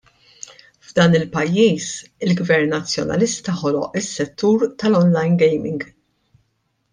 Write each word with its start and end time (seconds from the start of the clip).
F'dan 0.85 1.17
il-pajjiż 1.17 1.89
il-Gvern 2.27 2.65
Nazzjonalista 2.75 3.55
ħoloq 3.59 4.01
is-settur 4.01 4.67
tal-online 4.85 5.39
gaming. 5.45 5.87